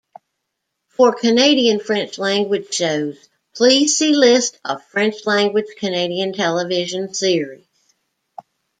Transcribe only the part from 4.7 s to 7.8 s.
French-language Canadian television series.